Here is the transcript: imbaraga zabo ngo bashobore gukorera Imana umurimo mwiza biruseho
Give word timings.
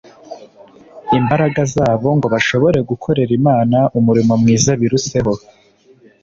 imbaraga 1.19 1.61
zabo 1.75 2.07
ngo 2.17 2.27
bashobore 2.33 2.79
gukorera 2.89 3.31
Imana 3.39 3.77
umurimo 3.99 4.33
mwiza 4.41 4.71
biruseho 4.81 5.33